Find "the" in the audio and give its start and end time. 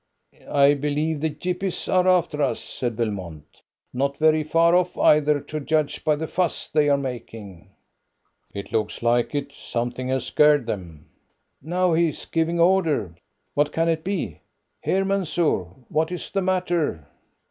1.21-1.29, 6.15-6.25, 16.31-16.41